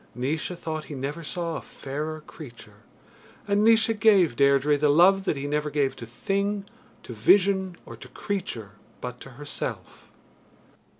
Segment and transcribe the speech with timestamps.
[0.15, 2.77] Naois thought he never saw a fairer creature,
[3.47, 6.65] and Naois gave Deirdre the love that he never gave to thing,
[7.03, 10.09] to vision, or to creature but to herself.